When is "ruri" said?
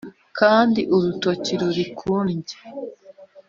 1.59-1.83